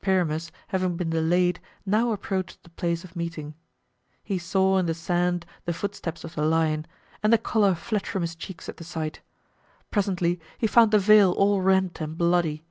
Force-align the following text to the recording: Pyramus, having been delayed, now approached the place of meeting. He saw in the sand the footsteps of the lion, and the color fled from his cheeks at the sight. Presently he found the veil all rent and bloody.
Pyramus, 0.00 0.50
having 0.68 0.96
been 0.96 1.10
delayed, 1.10 1.60
now 1.84 2.10
approached 2.10 2.62
the 2.62 2.70
place 2.70 3.04
of 3.04 3.14
meeting. 3.14 3.52
He 4.24 4.38
saw 4.38 4.78
in 4.78 4.86
the 4.86 4.94
sand 4.94 5.44
the 5.66 5.74
footsteps 5.74 6.24
of 6.24 6.34
the 6.34 6.46
lion, 6.46 6.86
and 7.22 7.30
the 7.30 7.36
color 7.36 7.74
fled 7.74 8.06
from 8.06 8.22
his 8.22 8.34
cheeks 8.34 8.70
at 8.70 8.78
the 8.78 8.84
sight. 8.84 9.20
Presently 9.90 10.40
he 10.56 10.66
found 10.66 10.92
the 10.92 10.98
veil 10.98 11.32
all 11.32 11.60
rent 11.60 12.00
and 12.00 12.16
bloody. 12.16 12.64